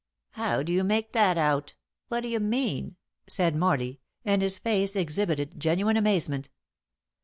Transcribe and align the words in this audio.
"How 0.31 0.63
do 0.63 0.73
you 0.73 0.83
make 0.83 1.11
that 1.11 1.37
out? 1.37 1.75
What 2.07 2.21
do 2.21 2.27
you 2.27 2.39
mean?" 2.39 2.95
said 3.27 3.55
Morley, 3.55 3.99
and 4.25 4.41
his 4.41 4.57
face 4.57 4.95
exhibited 4.95 5.59
genuine 5.59 5.95
amazement. 5.95 6.49